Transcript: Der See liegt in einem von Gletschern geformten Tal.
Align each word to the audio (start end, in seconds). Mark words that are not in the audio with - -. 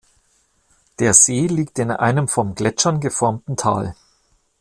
Der 0.97 1.13
See 1.13 1.45
liegt 1.45 1.77
in 1.77 1.91
einem 1.91 2.27
von 2.27 2.55
Gletschern 2.55 2.99
geformten 3.01 3.55
Tal. 3.55 3.93